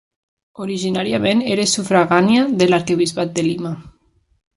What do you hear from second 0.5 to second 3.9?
Originàriament era sufragània de l'arquebisbat de Lima.